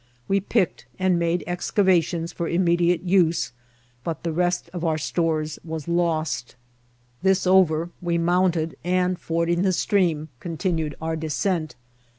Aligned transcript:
We 0.27 0.39
picked 0.39 0.87
and 0.97 1.19
made 1.19 1.43
excavations 1.45 2.33
for 2.33 2.49
immediate 2.49 3.03
use, 3.03 3.51
but 4.03 4.23
the 4.23 4.31
rest 4.33 4.67
of 4.73 4.83
our 4.83 4.97
stores 4.97 5.59
was 5.63 5.87
lost. 5.87 6.55
This 7.21 7.45
over, 7.45 7.91
we 8.01 8.17
mounted, 8.17 8.75
and, 8.83 9.19
fording 9.19 9.61
the 9.61 9.71
stream, 9.73 10.29
continued 10.39 10.95
our 11.03 11.15
descent. 11.15 11.75